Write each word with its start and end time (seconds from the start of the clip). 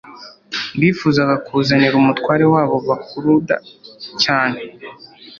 Bifuzaga 0.79 1.35
kuzanira 1.45 1.95
umutware 2.01 2.45
wabo 2.53 2.75
bakuruda 2.87 3.55
cyane 4.23 4.59